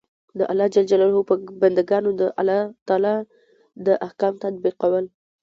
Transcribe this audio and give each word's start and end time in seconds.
د 0.37 0.39
الله 0.51 0.67
ج 0.73 0.75
په 1.29 1.33
بندګانو 1.61 2.09
د 2.21 2.23
الله 2.39 2.59
تعالی 2.87 3.15
د 3.85 3.87
احکام 4.05 4.33
تطبیقول. 4.43 5.05